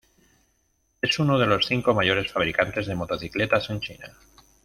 Es 0.99 1.19
uno 1.19 1.37
de 1.37 1.45
los 1.45 1.67
cinco 1.67 1.93
mayores 1.93 2.31
fabricantes 2.31 2.87
de 2.87 2.95
motocicletas 2.95 3.69
en 3.69 3.81
China. 3.81 4.17